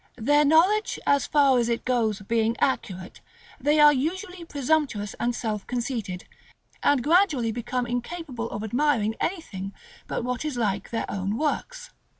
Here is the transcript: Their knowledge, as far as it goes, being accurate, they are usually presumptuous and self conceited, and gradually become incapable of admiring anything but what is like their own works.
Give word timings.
Their 0.17 0.43
knowledge, 0.43 0.97
as 1.05 1.27
far 1.27 1.59
as 1.59 1.69
it 1.69 1.85
goes, 1.85 2.21
being 2.23 2.55
accurate, 2.59 3.21
they 3.59 3.79
are 3.79 3.93
usually 3.93 4.43
presumptuous 4.43 5.13
and 5.19 5.35
self 5.35 5.67
conceited, 5.67 6.25
and 6.81 7.03
gradually 7.03 7.51
become 7.51 7.85
incapable 7.85 8.49
of 8.49 8.63
admiring 8.63 9.13
anything 9.21 9.73
but 10.07 10.23
what 10.23 10.43
is 10.43 10.57
like 10.57 10.89
their 10.89 11.05
own 11.07 11.37
works. 11.37 11.91